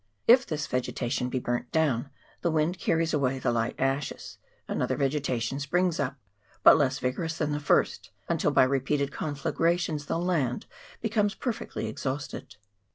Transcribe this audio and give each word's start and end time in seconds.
If 0.27 0.47
this 0.47 0.65
vegetation 0.65 1.31
he 1.31 1.37
burnt 1.37 1.71
down, 1.71 2.09
the 2.41 2.49
wind 2.49 2.79
carries 2.79 3.13
away 3.13 3.37
the 3.37 3.51
light 3.51 3.75
ashes 3.77 4.39
another 4.67 4.95
vegetation 4.97 5.59
springs 5.59 5.99
up, 5.99 6.17
but 6.63 6.75
less 6.75 6.97
vigorous 6.97 7.37
than 7.37 7.51
the 7.51 7.59
first, 7.59 8.09
until 8.27 8.49
by 8.49 8.63
re 8.63 8.79
peated 8.79 9.11
conflagrations 9.11 10.07
the 10.07 10.17
land 10.17 10.65
becomes 11.03 11.35
perfectly 11.35 11.85
exhausted. 11.85 12.55